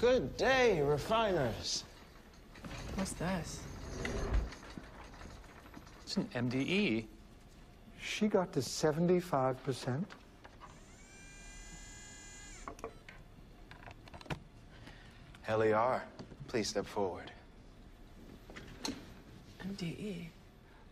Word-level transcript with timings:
Good 0.00 0.36
day, 0.36 0.80
refiners. 0.80 1.82
What's 2.94 3.14
this? 3.14 3.58
It's 6.04 6.16
an 6.16 6.28
MDE. 6.36 7.04
She 8.00 8.28
got 8.28 8.52
to 8.52 8.60
75%. 8.60 10.04
Helly 15.42 15.72
R., 15.72 16.04
please 16.46 16.68
step 16.68 16.86
forward. 16.86 17.32
MDE. 19.66 20.28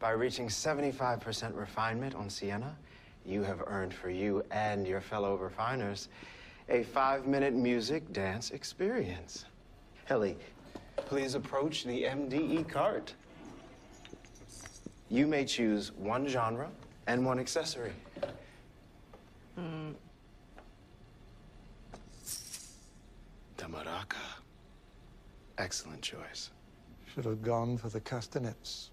By 0.00 0.10
reaching 0.10 0.48
75% 0.48 1.56
refinement 1.56 2.16
on 2.16 2.28
Siena, 2.28 2.74
you 3.24 3.44
have 3.44 3.62
earned 3.68 3.94
for 3.94 4.10
you 4.10 4.44
and 4.50 4.84
your 4.84 5.00
fellow 5.00 5.36
refiners 5.36 6.08
a 6.68 6.82
five-minute 6.82 7.54
music 7.54 8.12
dance 8.12 8.50
experience. 8.50 9.44
Helly, 10.04 10.36
please 10.96 11.34
approach 11.34 11.84
the 11.84 12.02
MDE 12.02 12.68
cart. 12.68 13.14
You 15.08 15.26
may 15.26 15.44
choose 15.44 15.92
one 15.92 16.26
genre 16.26 16.68
and 17.06 17.24
one 17.24 17.38
accessory. 17.38 17.92
Hmm. 19.56 19.92
The 23.56 23.64
maraca. 23.64 24.16
Excellent 25.58 26.02
choice. 26.02 26.50
Should 27.14 27.24
have 27.24 27.42
gone 27.42 27.78
for 27.78 27.88
the 27.88 28.00
castanets. 28.00 28.90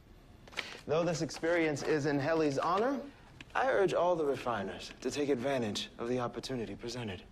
Though 0.87 1.03
this 1.03 1.21
experience 1.21 1.83
is 1.83 2.05
in 2.05 2.19
Helly's 2.19 2.57
honor, 2.57 2.97
I 3.55 3.69
urge 3.69 3.93
all 3.93 4.15
the 4.15 4.25
refiners 4.25 4.91
to 5.01 5.11
take 5.11 5.29
advantage 5.29 5.89
of 5.99 6.07
the 6.07 6.19
opportunity 6.19 6.75
presented. 6.75 7.23